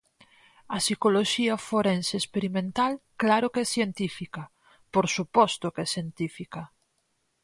A 0.75 0.77
psicoloxía 0.85 1.55
forense 1.69 2.13
experimental 2.21 2.91
claro 3.21 3.47
que 3.53 3.61
é 3.65 3.71
científica, 3.75 4.43
por 4.93 5.05
suposto 5.15 5.65
que 5.73 5.81
é 5.85 5.91
científica. 5.95 6.61